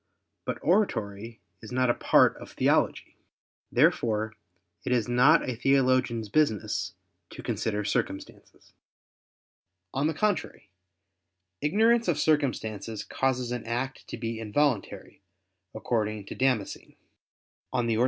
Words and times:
But 0.45 0.57
oratory 0.63 1.41
is 1.61 1.71
not 1.71 1.91
a 1.91 1.93
part 1.93 2.35
of 2.37 2.51
theology. 2.53 3.17
Therefore 3.71 4.33
it 4.83 4.91
is 4.91 5.07
not 5.07 5.47
a 5.47 5.55
theologian's 5.55 6.27
business 6.27 6.95
to 7.29 7.43
consider 7.43 7.85
circumstances. 7.85 8.73
On 9.93 10.07
the 10.07 10.15
contrary, 10.15 10.69
Ignorance 11.61 12.07
of 12.07 12.17
circumstances 12.17 13.03
causes 13.03 13.51
an 13.51 13.63
act 13.67 14.07
to 14.07 14.17
be 14.17 14.39
involuntary, 14.39 15.21
according 15.75 16.25
to 16.25 16.33
Damascene 16.33 16.95
(De 17.71 17.77
Fide 17.77 17.97
Orth. 17.97 17.99